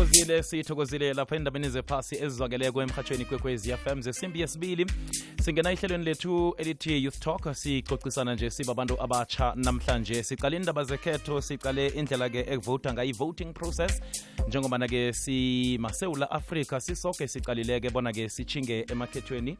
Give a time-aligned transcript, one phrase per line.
[0.00, 4.86] sithokozile sithokozile lapha endabeni zephasi ezizwakeleko emhatshweni kwekwezi fm zesimbi yesibili
[5.42, 11.88] singena ehlelweni lethu elithi youth talk sicocisana nje sibabantu abatsha namhlanje sicale indaba zekhetho sicale
[11.88, 14.00] indlela-ke ekuvota ngayo i-voting process.
[14.48, 19.58] Njengobana-ke simasewula afrika sisoke siqalileke bona-ke sichinge emakhethweni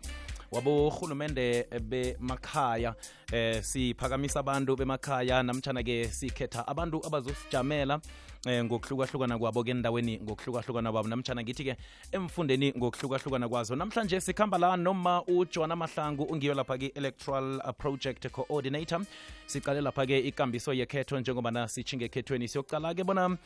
[0.50, 2.94] wabohulumende bemakhaya
[3.32, 8.00] eh siphakamisa abantu bemakhaya namtshana ke sikhetha abantu abazosijamela
[8.46, 11.08] eh ngokuhlukahlukana kwabo ke endaweni ngokuhlukahlukana kwabo.
[11.08, 11.76] Namtshana ngithi ke
[12.12, 13.76] emfundeni ngokuhlukahlukana kwazo.
[13.76, 19.00] Namhlanje sikhamba la noma ujona Mahlangu ungiyo lapha ke electoral project coordinator.
[19.46, 22.48] Sicale lapha ke ikambiso yekhetho njengoba na sichinge ekhethweni.
[22.48, 23.36] Siyokuqala ke bona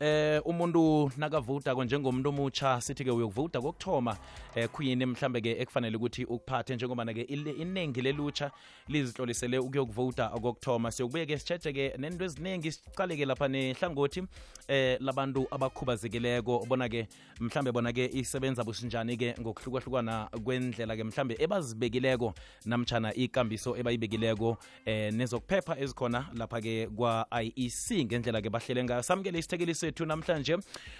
[0.00, 4.16] eh umuntu nakavota njengomuntu omutsha sithi ke uyokuvota kokuthoma
[4.54, 8.50] eh kuyini mhlambe ke ekufanele ukuthi ukuphathe njengoba ke iningi lelutsha
[8.88, 10.90] lizihlolisele ukuyokuvota kokuthoma.
[10.90, 14.22] Siyokubuye ke sitshetshe ke nento eziningi siqale ke lapha nehlangothi
[14.68, 17.08] eh labantu abakhubazekileko bona ke
[17.40, 22.34] mhlambe bona ke isebenza businjani ke ngokuhlukahlukana kwendlela ke mhlambe ebazibekileko
[22.66, 29.02] namtshana ikambiso ebayibekileko eh nezokuphepha ezikhona lapha ke kwa IEC ngendlela ke bahlele ngayo.
[29.02, 30.58] Samukele isithekeli sethu namhlanje.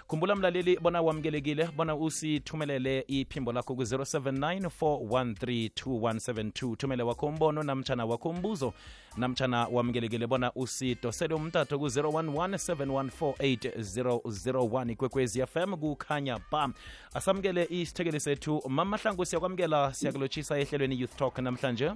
[0.08, 8.30] Khumbula mlaleli bona wamukelekile bona usithumelele iphimbo lakho ku-079 413 thumele wakho umbono namtshana wakho
[8.30, 8.72] umbuzo
[9.16, 16.70] namtshana wamukelekile bona usidosele umtato ku-011 7148001 ikwekwezi fm kukhanya ba.
[17.14, 21.92] Asamukele isithekeli sethu mamahlangu siyakwamukela siyakulotshisa ehlelweni youth talk namhlanje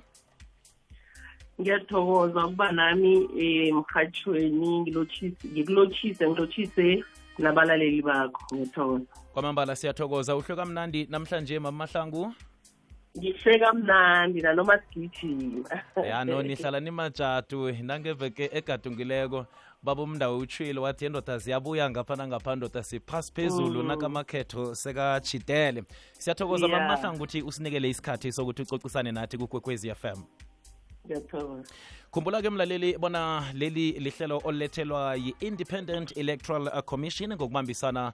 [1.61, 3.28] ngiyathokoza ukuba nami
[3.69, 7.05] emhathweni ngikulotshise ngilotshise
[7.39, 8.42] nabalaleli bakho.
[8.55, 9.05] Ngiyathokoza.
[9.33, 10.36] Kwamambala siyathokoza.
[10.36, 12.34] Uhlo kamnandi namhlanje mamahlangu
[13.19, 15.69] ngihle kamnandi nanoma sigijima.
[15.97, 19.47] Ya no nihlala nimajatu nangeveke egadungileko.
[19.83, 23.89] Baba umndawo utshwile wathi endoda ziyabuya ngapha nangapha ndoda siphasi phezulu mm.
[23.89, 25.82] nakamakhetho sekachidele
[26.19, 26.81] siyathokoza yeah.
[26.81, 30.22] mamahlangu ukuthi usinikele isikhathi sokuthi ucocisane nathi kukwekwezi FM
[31.06, 31.68] ngiyathokoza
[32.12, 38.12] khumbula ke mlaleli bona leli lihlelo olulethelwa yi-independent electoral commission ngokubambisana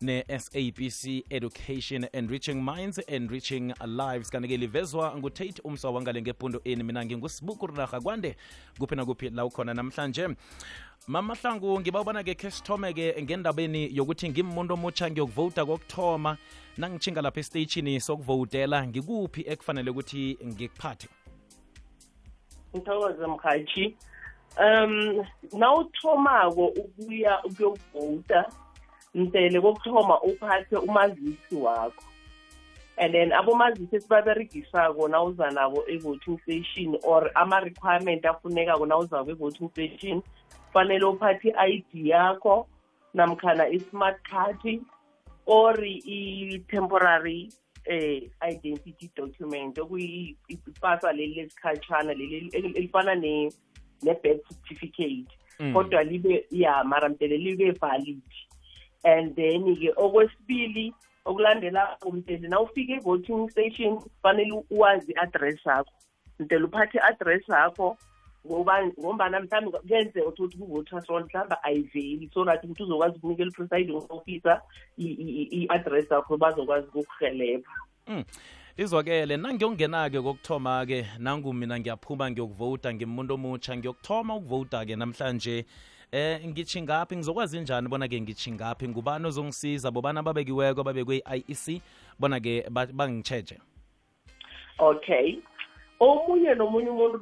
[0.00, 4.30] ne-sabc education enriching minds enriching lives.
[4.30, 8.36] Kanti-ke livezwa ngutate umswa wangale ngepundo ini mina ngingusibuku runarha kwande.
[8.78, 10.28] Kuphi nakuphi la ukhona namhlanje?
[11.06, 16.36] Mama hlangu ngiba ubona-ke khe sithome-ke ngendabeni yokuthi ngimmuntu omutsha ngiyokuvota kokuthoma.
[16.76, 21.08] Nangitshinga lapha esiteyitshini sokuvotela ngikuphi ekufanele ukuthi ngikuphathe
[22.76, 23.96] ngithokoze mkhathi
[24.58, 28.44] um nawuthomako ukuya ukuyovota
[29.14, 32.04] mtele kokuthoma uphathe umazisi wakho.
[32.96, 40.22] And then abomazisi esibaberegisako nawuza nabo e-voting station or ama-requirement afunekako nawuzako e-voting station
[40.72, 42.66] fanele uphathe i-id yakho
[43.14, 44.80] namkhana i-smart card
[45.46, 47.52] or i-temporary
[47.88, 53.52] eh identity document okuyipasa leli lesikhatshana leli elifana ne
[54.02, 55.28] ne-birth certificate.
[55.72, 58.22] Kodwa libe ya mara mtele libe valid.
[59.04, 60.94] And then ke okwesibili
[61.24, 65.92] okulandela umtele na ufika e-voting station fanele uwazi i-address yakho.
[66.38, 67.96] Mtele uphathe i-address yakho
[68.46, 72.30] ngombana mhlawumbe kuyenzeka ukuthi ku-voter son mhlawumbe ayiveli.
[72.34, 74.62] So nathi ukuthi uzokwazi ukunikela i-presiding officer
[74.98, 77.72] i-address yakho bazokwazi ukukuhelebha
[78.08, 78.24] Mm.
[78.76, 85.64] izwakele nangiyokungena-ke kokuthoma-ke nangu mina ngiyaphuma ngiyokuvota ngimuntu omutsha ngiyokuthoma ukuvota-ke namhlanje.
[86.12, 87.16] Eh ngitshi ngaphi?
[87.16, 88.88] Ngizokwazi njani bona-ke ngitshi ngaphi?
[88.88, 89.90] Ngubani ozongisiza?
[89.90, 91.82] Bobana babekiweko babekwe-iec
[92.18, 93.58] bona-ke bangitsheje
[94.78, 95.38] okay
[96.00, 97.18] omunye nomunye umuntu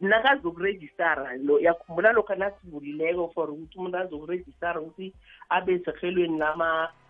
[0.00, 5.12] nakazokurejistara lo yakhumbula lokhu nasivulileko for ukuthi umuntu azokurejistara ukuthi
[5.48, 6.38] abe sehelweni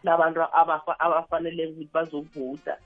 [0.04, 0.40] labantu
[0.98, 2.76] abafanele ukuthi bazokuvota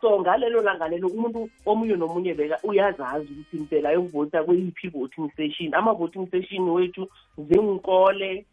[0.00, 5.74] so ngalelo langa lelo umuntu omunye nomunye beka uyazazi ukuthi impela yokuvota kweyiphi i-voting station
[5.74, 8.44] ama-voting station wethu zinkole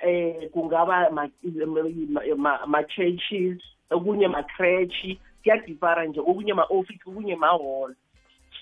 [0.00, 1.10] eh kungaba
[2.66, 3.58] ma-churches
[3.90, 7.94] okunye ma-creche kuyadifara nje okunye ma-office okunye ma-hall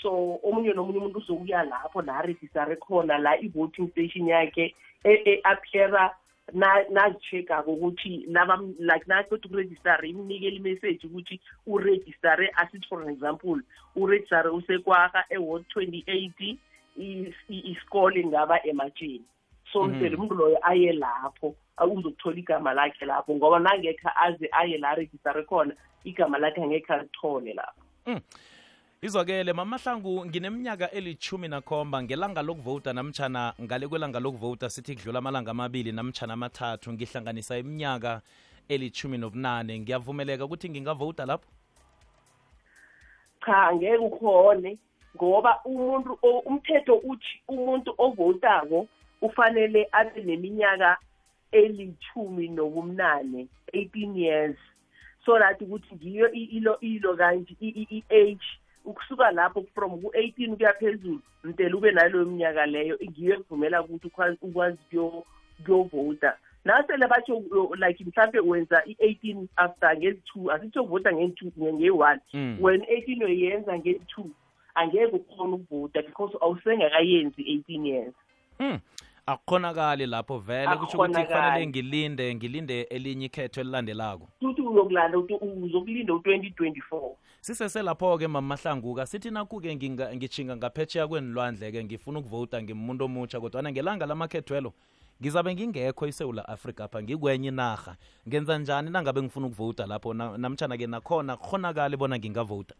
[0.02, 6.14] so omunye nomunye umuntu uzokuya lapho la arejistare khona la i-voting station yakhe e-appeara
[6.90, 8.26] nazi-check-ako ukuthi
[8.78, 13.60] like naqeda ukurejistare imnikele imessage ukuthi urejistare asithi for example
[13.96, 16.58] urejistare usekwaka e-ward twenty eight
[17.48, 19.24] isikole ngaba ematsheni
[19.74, 21.54] so mtele umuntu loyo aye lapho
[21.94, 25.74] uzokuthola igama lakhe lapho ngoba nangekha aze aye la rejistare khona
[26.04, 28.20] igama lakhe angekhe alithole lapho.
[29.02, 35.92] Izwakele mamahlangu ngineminyaka elithumi nakhomba ngelanga lokuvota namtshana ngale kwelanga lokuvota sithi kudlula amalanga amabili
[35.92, 38.20] namtshana amathathu ngihlanganisa iminyaka
[38.68, 39.78] elithumi nobunane.
[39.78, 41.48] Ngiyavumeleka ukuthi ngingavota lapho?
[43.46, 44.78] Cha angeke ukhone
[45.16, 48.88] ngoba umuntu umthetho uthi umuntu ovotako
[49.24, 50.96] ufanele abe neminyaka
[51.52, 54.56] elithumi nobumnane 18 years
[55.24, 58.46] so that ukuthi ngiyo ilo ilo kanje i-age
[58.84, 64.38] ukusuka lapho from ku-18 kuya phezulu mtele ube naleyo minyaka leyo ngiyo ekuvumela ukuthi ukwazi-
[64.42, 65.24] ukwazi kuyo-
[65.64, 67.42] kuyovota nasele batsho
[67.86, 72.58] like mhlambe wenza i-18 after ngezi-two asitsho vota nge-two nge-one Mm.
[72.60, 74.30] wena i-18 uyenza nge-two
[74.74, 78.14] angeke ukhona ukuvota because awusengakayenzi i-18 years
[78.58, 78.78] Hmm.
[79.26, 81.26] Akukhonakali lapho vele kusho ukuthi Akukhonakali.
[81.26, 84.28] kufanele ngilinde ngilinde elinye ikhetho elilandelako.
[84.40, 87.10] Futhi uzokulanda utu- uzokulinda u-twenty twenty-four.
[87.40, 94.72] Siseselapho-ke mamahlanguka sithi naku-ke nginga- ngijhinga ngaphetsheya kwenilwandle-ke ngifuna ukuvota ngimuntu omutsha kodwana ngelanga lamakhethwelo
[95.22, 97.96] ngizabe ngingekho isewula afrika apha ngikwenye inarha.
[98.28, 100.14] Ngenza njani nangabe ngifuna ukuvota lapho?
[100.14, 102.74] Na- namtshana-ke nakhona kukhonakale bona ngingavota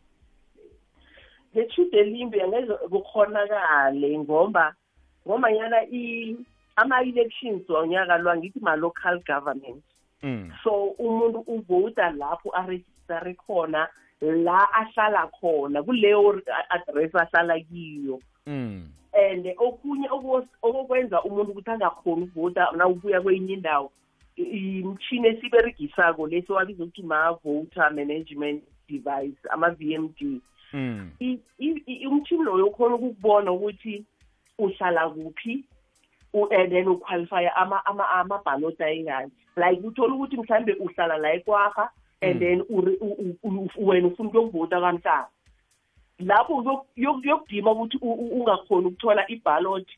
[1.57, 4.75] ngethude elimbi angeke kukhonakale ngoba
[5.29, 6.37] ngomanyana i-
[6.77, 9.83] ama-elections wanyaka lwa ngithi ma-local government
[10.23, 10.51] mm.
[10.65, 13.89] so umuntu uvota lapho arejistare khona
[14.21, 18.89] la ahlala khona kuleyo address ahlala kiyo Mm.
[19.31, 23.91] and okunye okos- okokwenza umuntu ukuthi angakhoni ukuvota na ubuya kwenye indawo
[24.37, 24.43] i-
[24.81, 30.41] imishini esiberegisako lesi wabiza ukuthi ma-voter management device ama-v m d
[30.73, 31.11] Mm.
[31.21, 34.05] i- i- i- umtshini loyo ukhona ukukubona ukuthi
[34.59, 35.65] uhlala kuphi
[36.35, 41.91] u- and then uqualifya amabhaloti ayingani like uthola ukuthi mhlawumbe uhlala la ekwaha
[42.23, 42.39] and Mm.
[42.41, 45.29] then uri- u- u- u- wena ufuna ukuyokuvota kamhlanga.
[46.19, 49.89] Lapho uzo- yok- yokudima ukuthi u- u- ungakhoni ukuthola ibhalot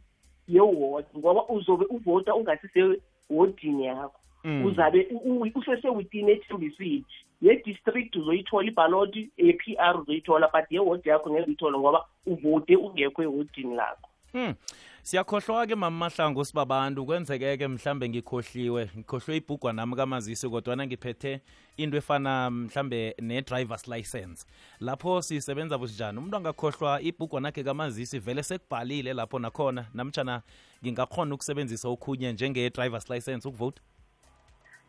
[0.48, 4.20] yewodi ngoba uzobe uvota ungasisewodini yakho.
[4.44, 4.64] Mm.
[4.64, 7.02] uzabe u- u- usesewitini ethembisile
[7.42, 13.74] ye-district uzoyithola ibhaloti ye-p r uzoyithola but yewodi yakho ngeke uyithole ngoba uvote ungekho ewodini
[13.74, 14.08] lakho.
[14.32, 14.54] Hmm.
[15.02, 16.44] Siyakhohlwa ke mamahlango sibabantu.
[16.44, 21.40] Sibabantu kwenzekeke mhlambe ngikhohliwe ngikhohlwe ibhugwa nami kamazisi kodwa ngiphethe
[21.76, 24.46] into efana mhlambe ne driver's license.
[24.80, 29.86] Lapho sisebenza bunjani umuntu angakhohlwa ibhugwa nakhe kamazisi vele sekubhalile lapho nakhona.
[29.94, 30.42] Namtshana
[30.84, 33.80] ngingakhona ukusebenzisa okhunye njenge driver's license ukuvota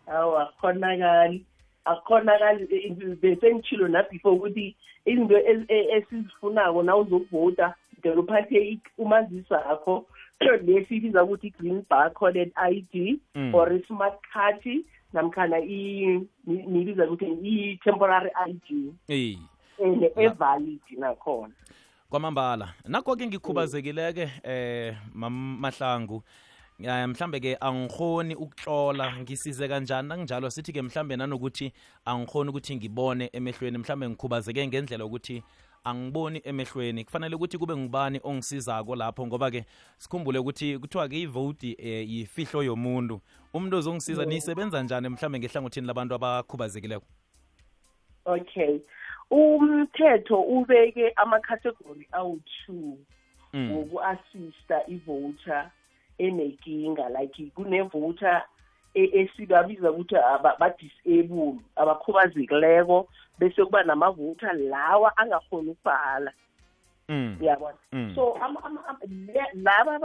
[0.07, 1.45] awu akukhonakali
[1.86, 2.66] akukhonakali
[3.22, 4.75] bese ngichilo na-before ukuthi
[5.06, 7.75] izinto e- esizifunako na uzokuvota
[8.07, 10.06] ngela uphathe i- umazisi wakho.
[10.65, 13.56] Lesibiza ukuthi i-green barcoded i d Mm.
[13.56, 14.63] or i-smart card
[15.13, 18.94] namkhana i- ni- niyibiza ukuthi i-temporary i d.
[19.07, 19.38] Eh
[19.83, 21.54] and evalid nakhona.
[22.09, 26.24] Kwamambala nakho-ke ngikhubazekileke eh mam mahlangu
[26.80, 30.07] Eh, mhlambe ke angikhoni ukutlola ngisize kanjani?
[30.07, 31.74] Nakunjalo sithi ke mhlambe nanokuthi
[32.06, 35.42] angikhoni ukuthi ngibone emehlweni mhlambe ngikhubazeke ngendlela yokuthi
[35.88, 37.04] angiboni emehlweni.
[37.04, 39.66] Kufanele ukuthi kube ngubani ongisizako lapho ngoba ke
[39.98, 43.22] sikhumbule ukuthi kuthiwa ke ivoti eh, yifihlo yomuntu.
[43.54, 47.06] Umuntu ozongisiza nisebenza njani mhlambe ngehlangothini labantu abakhubazekileko?
[48.25, 48.80] Okay.
[49.31, 52.98] Umthetho ubeke ama-category awu-two
[53.54, 53.72] Mm.
[53.72, 55.72] woku-assista i-voter
[56.17, 57.10] enenkinga.
[57.10, 58.44] Like kune-voter
[58.98, 60.16] esibabiza ukuthi
[60.60, 63.08] ba-disable abakhubazekileko
[63.39, 66.32] bese kuba nama-voter lawa angakhoni ukubhala
[67.10, 67.38] Mm.
[67.42, 68.12] uyabona Mm.
[68.16, 68.36] so
[69.54, 70.00] laba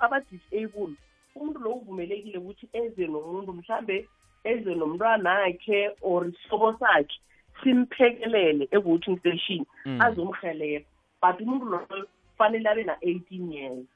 [0.00, 0.94] aba-disable
[1.34, 4.08] umuntu lo uvumelekile ukuthi eze nomuntu mhlambe
[4.44, 7.18] eze nomntwanakhe or isihlobo sakhe
[7.62, 10.00] simphekelele e-voting station Mm.
[10.02, 10.86] azomhelebha
[11.22, 13.86] but umuntu loyo kufanele abe na-eighteen years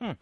[0.00, 0.14] Mm.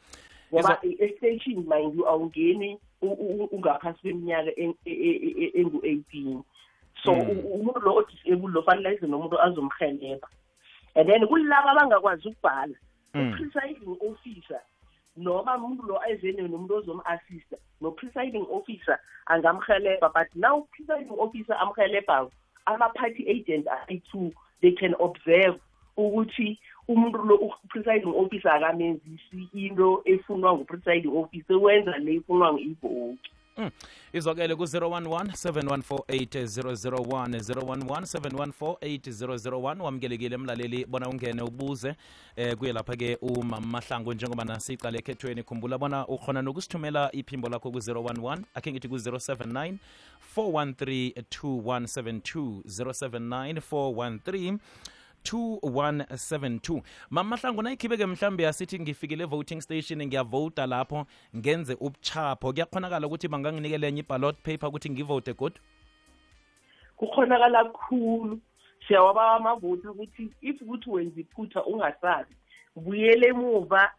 [0.53, 6.43] Ngoba e-station mind you awungeni u- u- ungaphasi kweminyaka en- e- e- e- engu-eighteen
[7.05, 7.21] so Mm.
[7.31, 10.29] u- umuntu lo o-disable lo fanele eze nomuntu azomhelebha
[10.95, 12.75] and then kulaba abangakwazi ukubhala
[13.15, 13.33] Mm.
[13.33, 14.61] u-presiding officer
[15.17, 22.33] noma umuntu lo ezene nomuntu ozom-assista no-presiding officer angamhelebha but now u-presiding officer amhelebhako
[22.67, 25.59] ama-party agent ayi-two they can observe
[26.07, 33.31] ukuthi umuntu lo u-presiding officer akamenzisi into efunwa ngu-presiding officer wenza le ifunwa ngu-ivoti
[33.61, 33.71] Mm.
[34.13, 41.95] izwakele ku-011 7148001 011 7148001 wamukelekile mlaleli bona ungene ubuze
[42.37, 45.43] eh kuye lapha-ke umamahlangu njengoba nasiqale ekhethweni.
[45.43, 49.75] Khumbula bona ukhona nokusithumela iphimbo lakho ku-011 akhe ngithi ku-079
[50.37, 54.59] 413 2172 079 413
[55.25, 63.87] 2172 mamahlangu nayikhibeke mhlambe yasithi ngifikile voting station ngiyavota lapho ngenze ubuchapho kuyakhonakala ukuthi banganginikela
[63.87, 65.61] enye i-ballot paper ukuthi ngivote godwa
[66.97, 68.41] kukhonakala kukhulu
[68.89, 72.35] siyawaba amavoti ukuthi if ukuthi wenza iphutha ungasazi
[72.77, 73.91] buyele emuva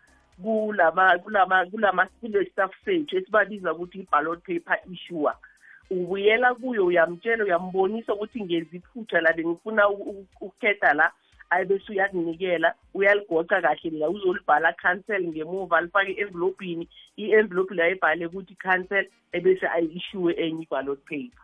[0.44, 5.32] kulama kulama kulama kule staff sethu esibabiza ukuthi i-ballot paper issue
[5.91, 11.12] ubuyela kuyo uyamtshela uyambonisa ukuthi ngenza iphutha la bengifuna ukukhetha la
[11.50, 18.55] ayi bese uyakunikela uyaligoca kahle la uzolibhala cancel ngemuva alifake i-envelopini i-envelope leyo ebhale ukuthi
[18.55, 21.41] cancel ebese ayi-issuwe enye i-ballot paper.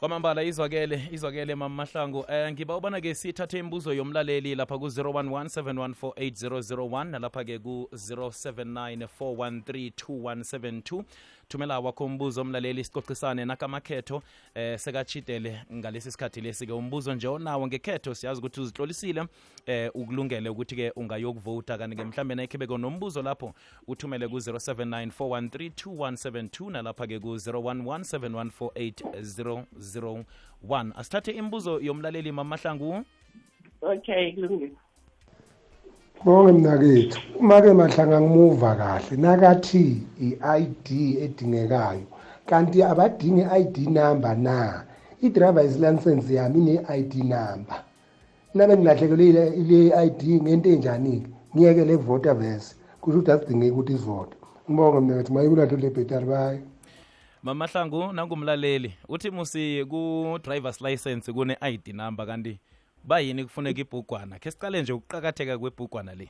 [0.00, 9.08] Kwamambala izwakele izwakele mamahlangu eh ngiba ubona-ke sithathe imibuzo yomlaleli lapha ku-011 7148001 nalapha-ke ku-079
[9.20, 11.04] 4132172
[11.50, 14.22] thumela wakho umbuzo omlaleli sicocisane nakamakhetho
[14.54, 19.24] eh sekachidele ngalesi sikhathi lesi-ke umbuzo nje onawo ngekhetho siyazi ukuthi uzihlolisile
[19.66, 23.54] eh ukulungele ukuthi-ke ungayokuvota kanti-ke mhlambe nayikhebeko nombuzo lapho
[23.88, 28.00] uthumele ku-079 413 nalapha-ke ku-011
[30.62, 33.04] 7148001 asithathe imibuzo yomlaleli mamahlangu
[33.82, 34.32] okay
[36.24, 40.88] Bonke mnakethu, uma-ke mahlanga ngimuva kahle nakathi i-ID
[41.24, 42.06] edingekayo
[42.46, 44.84] kanti abadingi i-ID number na?
[45.22, 47.84] I-drivers license yami ine-ID number.
[48.54, 51.28] Nabe ngilahlekelwe ile ID ngento enjani-ke?
[51.54, 52.76] Ngiyeke le voter verse.
[53.00, 54.36] Kusho ukuthi asidingeki ukuthi isivote
[54.70, 56.60] ngibonge mnakethu mayikulahle le bhetari bayi
[57.42, 62.58] mamahlangu nangumlaleli uthi musi ku-drivers license kune-id number kanti
[63.04, 64.38] bayini kufuneka ibhugwana?
[64.38, 66.28] Khe sicale nje ukuqakatheka kwebhugwana le.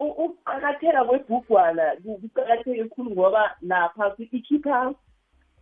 [0.00, 4.94] Ukuqakatheka kwebhugwana kuqakatheke khulu ngoba lapha ikhipha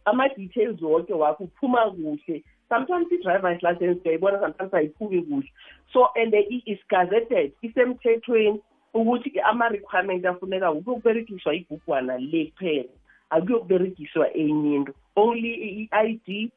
[0.05, 2.45] ama-details wonke wakho uphuma kuhle.
[2.69, 5.51] Sometimes i-drivers license uyayibona sometimes ayiphumi kuhle.
[5.93, 6.35] So and
[6.67, 8.61] is gazetted isemthethweni
[8.95, 12.89] ukuthi ama-requirement afuneka ukuyokuberekiswa ibhugwana le kuphela.
[13.31, 14.95] Akuyokuberekiswa enye into.
[15.17, 16.51] Only i-i d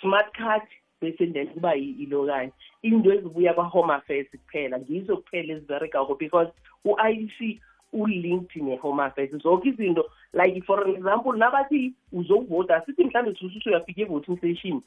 [0.00, 0.62] smart card
[1.00, 6.50] bese then kuba ilokanye into ezibuya kwa-home affairs kuphela ngizo kuphela eziberekako because
[6.84, 7.60] u-i c
[7.92, 9.30] ulinked ne-home affairs.
[9.42, 14.82] Zonke izinto like for example nabathi uzokuvota sithi mhlawumbe sususu uyafika e-voting station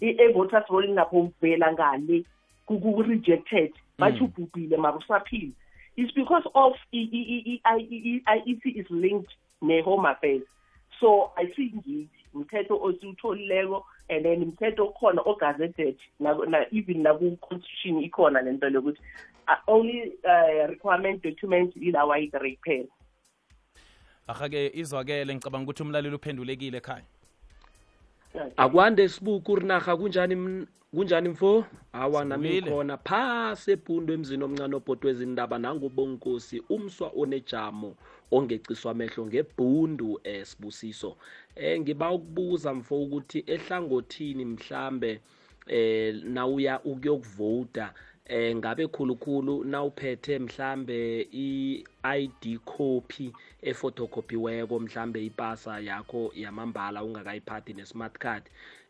[0.00, 2.24] e-voters rolling lapho uvela ngale
[2.66, 5.52] ku-rejected bathi ubhubhile mara usaphile
[5.96, 9.30] it's because of i-e-c is linked
[9.62, 10.42] ne-home affairs.
[11.00, 15.96] So ayisingithi umthetho osiwutholileko and then umthetho okhona ogazetted
[16.70, 19.00] even naku-constitution ikhona le nto lokuthi
[19.66, 22.88] only uh, requirement document ilawa yi-three kuphela
[24.26, 27.04] ahake izwakele ngicabanga ukuthi umlaleli uphendulekile ekhaya.
[28.56, 31.64] Akwande sibuku rinarha kunjani kunjani mfo?
[31.92, 37.90] Awa nami khona phasi ebhundu emzini omncane obhodwe ezindaba nangubonkosi umswa onejamo
[38.36, 41.16] ongeciswa amehlo ngebhundu eh sibusiso.
[41.56, 45.20] Eh ngiba ukubuza mfo ukuthi ehlangothini mhlambe
[45.66, 47.94] eh nawuya ukuyokuvota
[48.26, 58.44] eh ngabe khulukhulu nawuphethe mhlambe i-ID copy ephotocopyiweko mhlambe ipasa yakho yamambala ungakayiphathi ne-smart card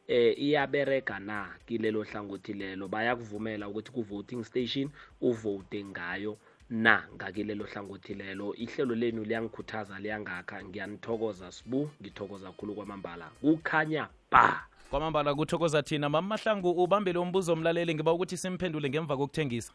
[0.06, 2.88] eh iyabereka na kilelo hlangothi lelo?
[2.88, 6.36] Bayakuvumela ukuthi ku-voting station uvote ngayo
[6.70, 8.54] na ngakilelo hlangothi lelo.
[8.54, 10.64] Ihlelo lenu liyangikhuthaza liyangakha.
[10.64, 11.90] Ngiyanithokoza sibu.
[12.00, 13.30] Ngithokoza khulu kwamambala.
[13.40, 14.66] Kukhanya ba!
[14.90, 19.72] Kwamambala kuthokoza thina mamahlangu ubambele umbuzo omlaleli ngiba ukuthi simphendule ngemva kokuthengisa.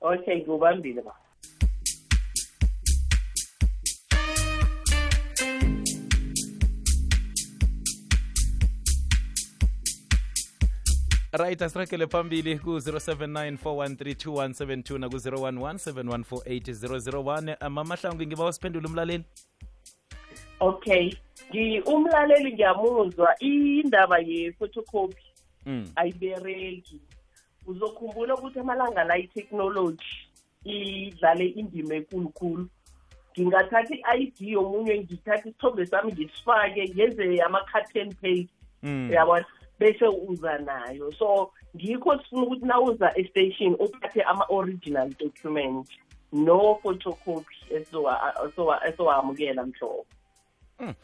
[0.00, 1.14] Okay ngiwubambile ba
[11.32, 19.24] right asiragele phambili ku-079 413 naku-011 7148001 mamahlangu ngiba wasiphendula umlaleli?
[20.62, 21.10] Okay.
[21.52, 25.22] Ngi- umlaleli ngiyamuzwa indaba ye-photocopy.
[25.66, 25.90] Mm.
[25.96, 27.00] ayibereki.
[27.66, 30.04] Uzokhumbula ukuthi amalanga la i-technology
[30.64, 32.66] idlale indima ekulukhulu
[33.38, 38.48] ngingathatha i-id yomunye ngithatha isithombe sami ngisifake ngenze ama-carton page.
[38.82, 39.10] Mm.
[39.10, 39.44] uyabona
[39.78, 41.12] bese uza nayo.
[41.12, 45.86] So ngikho sifuna ukuthi nawuza estation uphathe ama-original document
[46.32, 48.82] no photocopy esowa- esowa-
[50.82, 50.94] mhlobo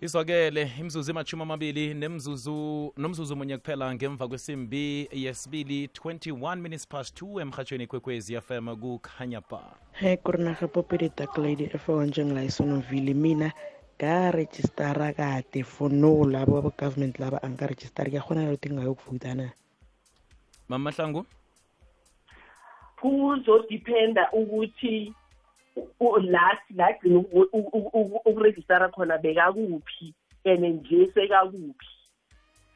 [0.00, 7.40] izwakele imzuzu emashumi amabili nemzuzu nomzuzu munye kuphela ngemva kwesimbi yesibili 21 minutes past 2
[7.40, 13.52] emhatshweni kwekwezi fm kukhanya ba he kurinaga popedi dark lady efaka njengila isonovile mina
[13.96, 19.52] ngarejistara kade for no labo abo-government laba angarejistari kuyakhona ukuthi ngayokuvota na?
[20.68, 21.26] Mama mahlangu
[23.00, 25.14] kuzodiphenda ukuthi
[26.00, 30.14] u- la la gcina uku- uku- uku- ukurejistara khona bekakuphi
[30.44, 31.86] and nje sekakuphi.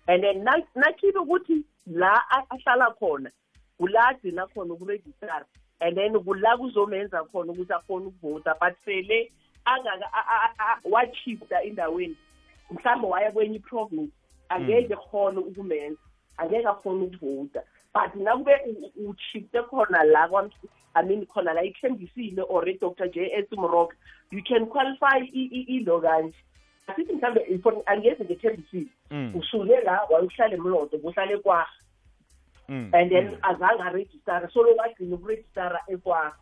[0.09, 3.31] And then na- nakhibe ukuthi la a- ahlala khona
[3.79, 5.45] kula agcina khona ukurejistara.
[5.81, 9.31] And then kula kuzomenza khona ukuthi akhona ukuvota but sele
[9.65, 12.17] angaka a- a- a- wachifta endaweni.
[12.71, 14.13] Mhlawumbe waya kwenye iprovince
[14.49, 16.01] angeke khona ukumenza
[16.37, 17.63] angeke akhona ukuvota.
[17.97, 20.51] But nakube u- uchifte khona la kwam-
[20.95, 23.09] I mean khona la ithembisile or Dr.
[23.09, 23.95] J S Moroka
[24.31, 26.35] you can qualify i- i- ilo kanje
[26.87, 29.33] asithi mhlambe for angeze ngethembisile Mm.
[29.39, 31.67] usuke la wayohlala emlodo uhlale kwa
[32.69, 32.91] Mm.
[32.95, 36.33] and then azange arejistara solo wagcina ukurejistara ekwaho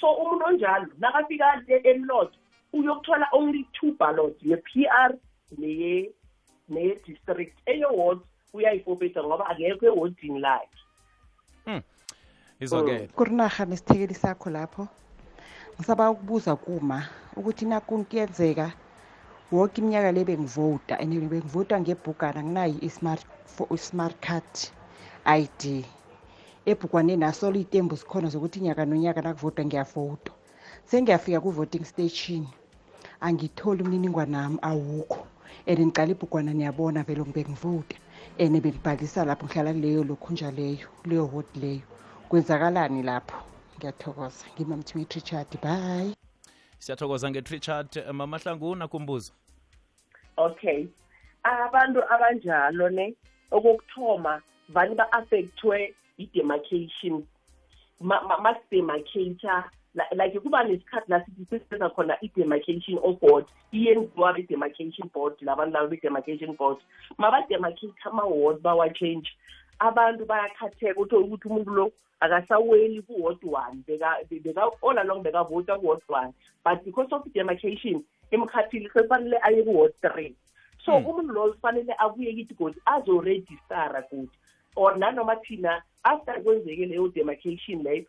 [0.00, 2.32] so umuntu onjalo nakafika e- emlodo
[2.72, 5.14] uyokuthola only two ballots ye-p r
[5.58, 6.10] neye
[6.68, 8.20] neye-district eyeward
[8.52, 10.68] uyayifobeta ngoba akekho ewodini lakhe
[12.64, 14.84] izwakele kurinaha nesithekeli sakho lapho
[15.76, 16.98] ngisaba ukubuza kuma
[17.38, 18.66] ukuthi naku kuyenzeka
[19.52, 23.22] wonke iminyaka le bengivota and bengivota ngebhugana nginayo i-smart
[23.54, 24.52] fo- i-smart card
[25.40, 25.60] id
[26.70, 30.32] ebhukwaneni asolo iy'tembu zikhona zokuthi nyaka nonyaka nakuvotwa ngiyavota
[30.88, 32.46] sengiyafika ku-voting station
[33.20, 35.20] angitholi umniningwane wami awukho.
[35.66, 37.96] And ngicala ibhukwana niyabona vele bengivota
[38.38, 41.82] and bengibhalisa lapho ngihlala kuleyo lokhunja leyo kuleyo wodi leyo.
[42.28, 43.36] Kwenzakalani lapho?
[43.78, 44.46] Ngiyathokoza.
[44.54, 46.14] Ngimamthimit richard bye.
[46.78, 49.32] Siyathokoza ngetrichard mama mahlangu nakumbuzo
[50.36, 50.86] okay.
[51.42, 53.14] Abantu abanjalo ne
[53.50, 57.26] okokuthoma vani ba-affectwe i-demarcation
[58.00, 65.72] masidemarcator like kuba nesikhathi la sithi sisenza khona i-demarcation of board iyenziwa be-demarcation board labantu
[65.72, 66.78] laba be-demarcation board.
[67.18, 69.28] Mabademarcate ama-ward bawa-change.
[69.78, 76.02] Abantu bayakhatheka uthole ukuthi umuntu lo akasaweli ku-ward one Beka- beka- all along bekavota ku-ward
[76.08, 76.32] one.
[76.64, 80.34] But because of i-demarcation emkhathini sekufanele aye ku-ward three.
[80.84, 84.28] So umuntu loyo kufanele abuye kithi godi azorejistara godi
[84.76, 88.04] or nanoma thina after kwenzeke leyo demarcation leyo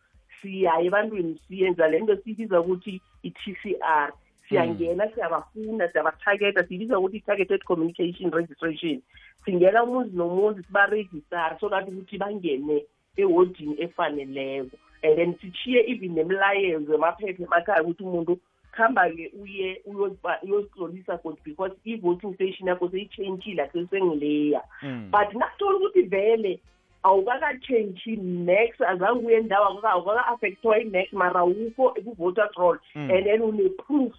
[0.45, 4.13] siyaye ebantwini siyenza le nto siyibiza ukuthi i-t c r.
[4.49, 9.01] Siyangena siyabafuna siyabathaketa siyibiza ukuthi i-targeted communication registration.
[9.45, 12.85] Singena umuzi nomuzi sibarejistara so kathi ukuthi bangene
[13.17, 14.77] ewodini efaneleko.
[15.03, 18.39] And then sishiye even nemilayezo emaphepha emakhaya ukuthi umuntu
[18.71, 25.11] khamba-ke uye uyozitlolisa godi because i-voting station yakho seyitshentshile akusesengileya Mm.
[25.11, 26.59] but nakuthola ukuthi vele
[27.05, 28.15] awukakatshentshi
[28.49, 33.11] next azange uye ndawo awukaka-affectwa i-next mara awukho ku-voter roll Mm.
[33.11, 34.13] and then une-proof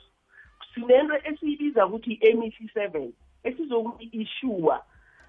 [0.75, 3.13] sinento esiyibiza ukuthi i-mec seven
[3.45, 4.73] esizokuyi-issue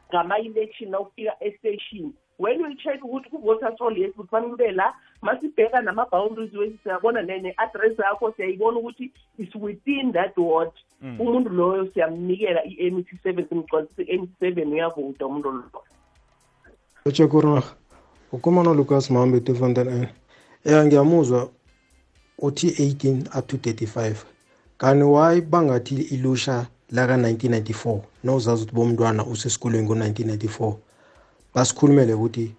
[0.09, 6.53] ngama-election nawufika estation when we check ukuthi ku-voter roll yethu kufanele ube la masibheka nama-boundaries
[6.53, 10.71] wethu siyabona ne-address yakho siyayibona ukuthi is within that ward.
[11.01, 11.21] Mm.
[11.21, 15.83] umuntu loyo siyamnikela i-mec seven simgcwalisise i-mec seven uyavota umuntu loyo.
[17.07, 17.63] Echekurah.
[18.31, 20.07] Ukhuluma Lucas Mahambe Tifontein.
[20.65, 21.49] Eh ngiyamuzwa
[22.39, 24.15] uthi 18 up to 35.
[24.77, 30.73] Kanti why bangathi ilusha la ka 1994 nawuzazi ukuthi bomntwana usesikolweni ngo1994.
[31.55, 32.53] Basikhulumele ukuthi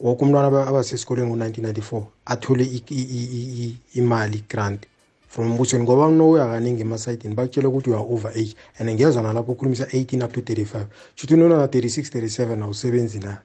[0.00, 4.86] wonke umntwana aba- abasesikolweni ngo1994 athole i- i- i- i- imali grant
[5.28, 9.52] from mbusweni ngoba mnoya kaningi emasayidini bakutshela ukuthi you are over age and ngiyezwa nalapho
[9.52, 13.38] ukhulumisa 18 up to 35 shuthi unona na 36 37 awusebenzi na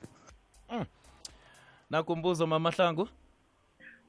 [1.91, 3.08] nakumbuzo mama mahlangu.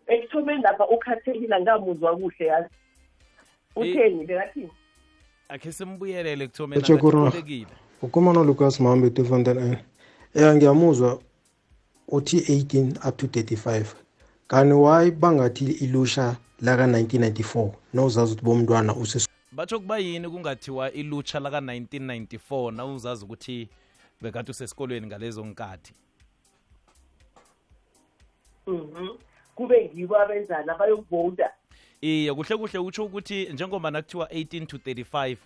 [0.06, 2.70] Ekuthomeni lapha ukhathekile angamuzwa kuhle yazi.
[3.76, 4.70] Utheni bekathini
[5.48, 7.66] akhe simbuyelele akathulekile
[8.02, 9.76] ukhuluma nolucas mahambe tifontein
[10.34, 11.20] eh ngiyamuzwa
[12.08, 13.84] uthi 18 up to 35
[14.48, 20.92] kanti why bangathi ilusha la ka 1994 nawuzazi ukuthi bomntwana uses batsho kuba yini kungathiwa
[20.92, 23.68] ilutsha laka-1994 nawuzazi ukuthi
[24.22, 25.92] bekade usesikolweni ngalezo nkathi.
[29.54, 31.50] Kube ngibo abenzani abayokuvota.
[32.00, 35.36] Iye kuhle kuhle utsho ukuthi njengoba nakuthiwa 18 to 35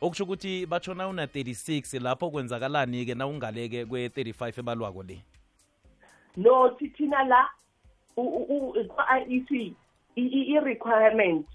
[0.00, 5.18] okusho ukuthi batsho na una 36 lapho kwenzakalani-ke na ungaleke kwe-35 ebalwako le?
[6.36, 7.48] No thi- thina la
[8.16, 9.72] kwa-iec
[10.16, 11.46] i-requirement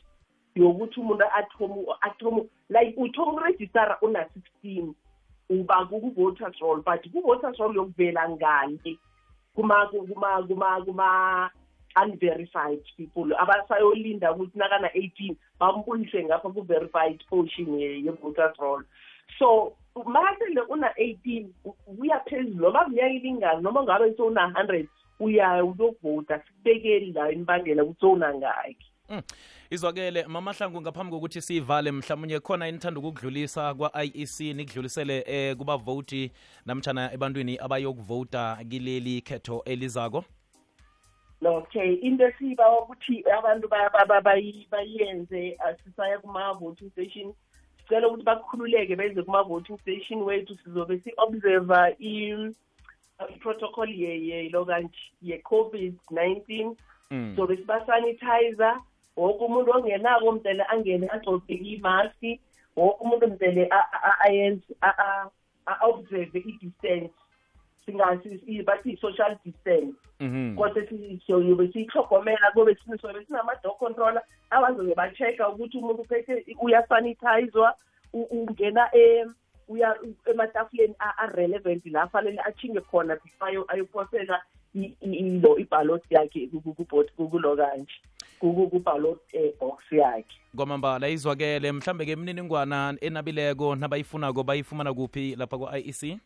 [0.55, 4.93] yokuthi umuntu athome athome like uthoma ukurejistara una-sixteen
[5.49, 8.97] uba ku-voters roll but ku-voters roll yokuvela ngale
[9.55, 11.51] kuma kuma kuma kuma
[11.95, 13.29] unverified people.
[13.39, 18.83] Abasayolinda ukuthi nakana-eighteen bambuyise ngapha ku-verified portion ye- ye-voters roll.
[19.39, 19.73] So
[20.05, 21.53] makasele una-eighteen
[21.99, 24.87] uya phezulu noma minyaka ilingani noma ngabe sewuna-hundred
[25.19, 29.21] uyayo uyokuvota sikubekeli la imbangela ukuthi owunangakhi Mm.
[29.69, 36.31] izwakele mamahlangu ngaphambi kokuthi siyivale mhlawumnye khona enithanda ukukudlulisa kwa-iec nikudlulisele eh, kubavoti
[36.65, 40.23] namtshana ebantwini abayokuvota kileli khetho elizako
[41.45, 44.21] okay into esiba ukuthi abantu ba- ba- ba-
[44.71, 47.33] bayenze sisaya kuma-voting station
[47.81, 52.53] sicela ukuthi bakhululeke beze kuma-voting station wethu sizobe si-observa i-
[53.29, 56.75] i-protocol ye- ye- lo kanti ye-covid-19
[57.11, 57.33] Mm.
[57.35, 58.79] sobe sibasanitizer
[59.17, 62.39] woke umuntu ongenako mdele angene agcoke imaski
[62.75, 65.29] woke umuntu mdele a- a- ayenze a- a-
[65.65, 67.13] a-observe i-distance
[67.85, 70.55] singasi bathi i-social distance Mhm.
[70.55, 70.83] kodwa
[71.25, 77.75] siyobe siyihlogomela kube sobe sinama-door controller abazobe ba-check-a ukuthi umuntu uphethe uyasanitizwa
[78.13, 79.33] u- ungena em-
[79.67, 79.95] uya
[80.25, 84.41] ematafuleni a- a-relevant la afanele achinge khona before ayo- ayophosela
[85.01, 87.93] ilo ibhalot yakhe ku- ku- ku- ku- kulo kanje.
[88.39, 90.35] Ku- ku- kubhalot eh, box yakhe.
[90.55, 96.17] Kwamambala izwakele mhlambe ke imininingwana enabileko nabayifunako bayifumana kuphi lapha kwa-iec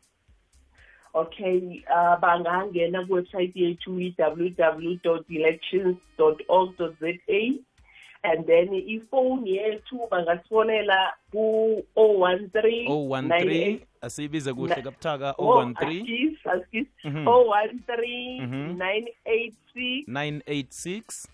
[1.16, 5.98] okay uh, bangangena kuwebsayithi yethu i-www elections
[6.48, 7.14] org za
[8.24, 16.36] and then ifoni yethu bangasifonela ku-013 013 asiyibize kuhle kabutaka 013
[20.08, 21.28] 986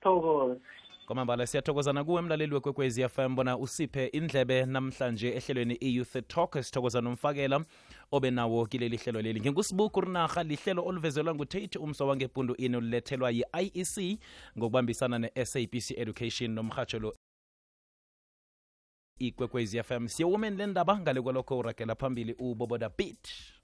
[0.00, 0.60] Thokoza
[1.06, 7.64] kwamambala siyathokozana kuwe mlaleli wekwekwezi FM bona usiphe indlebe namhlanje ehlelweni i-youth talk sithokoza nomfakela
[8.12, 9.40] obe nawo kileli hlelo leli.
[9.40, 14.18] Ngingusibuku rinarha lihlelo oluvezelwa ngutate umso wangepundu ini olulethelwa yi-iec
[14.58, 17.16] ngokubambisana ne-sabc education nomhatsho lo
[19.18, 23.55] ikwekwezi fm le lendaba ngale kwalokho uragela phambili uboboda beat